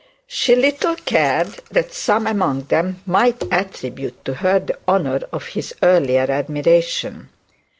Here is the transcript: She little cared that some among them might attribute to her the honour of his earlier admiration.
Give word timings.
She 0.25 0.55
little 0.55 0.95
cared 0.95 1.59
that 1.69 1.93
some 1.93 2.25
among 2.25 2.63
them 2.63 3.03
might 3.05 3.43
attribute 3.53 4.25
to 4.25 4.33
her 4.33 4.57
the 4.57 4.79
honour 4.87 5.19
of 5.31 5.49
his 5.49 5.75
earlier 5.83 6.25
admiration. 6.31 7.29